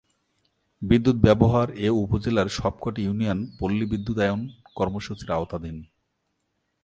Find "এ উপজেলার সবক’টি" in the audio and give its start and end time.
1.77-3.01